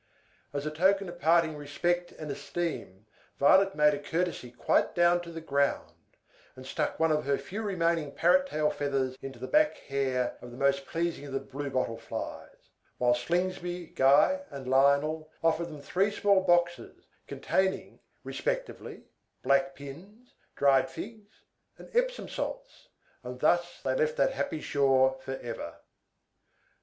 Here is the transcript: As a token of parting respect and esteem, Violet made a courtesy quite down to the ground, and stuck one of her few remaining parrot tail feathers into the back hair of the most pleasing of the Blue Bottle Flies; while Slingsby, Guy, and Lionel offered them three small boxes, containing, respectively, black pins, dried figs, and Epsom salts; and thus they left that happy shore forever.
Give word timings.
As 0.51 0.65
a 0.65 0.71
token 0.71 1.07
of 1.09 1.19
parting 1.19 1.55
respect 1.55 2.11
and 2.13 2.31
esteem, 2.31 3.05
Violet 3.37 3.75
made 3.75 3.93
a 3.93 3.99
courtesy 3.99 4.49
quite 4.49 4.95
down 4.95 5.21
to 5.21 5.31
the 5.31 5.39
ground, 5.41 5.91
and 6.55 6.65
stuck 6.65 6.99
one 6.99 7.11
of 7.11 7.25
her 7.25 7.37
few 7.37 7.61
remaining 7.61 8.11
parrot 8.11 8.47
tail 8.47 8.71
feathers 8.71 9.15
into 9.21 9.37
the 9.37 9.45
back 9.47 9.77
hair 9.77 10.39
of 10.41 10.49
the 10.49 10.57
most 10.57 10.87
pleasing 10.87 11.27
of 11.27 11.33
the 11.33 11.39
Blue 11.39 11.69
Bottle 11.69 11.99
Flies; 11.99 12.71
while 12.97 13.13
Slingsby, 13.13 13.93
Guy, 13.93 14.39
and 14.49 14.67
Lionel 14.67 15.29
offered 15.43 15.65
them 15.65 15.83
three 15.83 16.09
small 16.09 16.41
boxes, 16.41 17.05
containing, 17.27 17.99
respectively, 18.23 19.03
black 19.43 19.75
pins, 19.75 20.33
dried 20.55 20.89
figs, 20.89 21.43
and 21.77 21.95
Epsom 21.95 22.27
salts; 22.27 22.87
and 23.23 23.39
thus 23.39 23.79
they 23.83 23.93
left 23.93 24.17
that 24.17 24.31
happy 24.33 24.61
shore 24.61 25.19
forever. 25.23 25.75